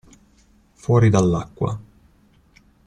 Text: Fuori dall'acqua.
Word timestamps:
Fuori 0.73 1.11
dall'acqua. 1.11 1.79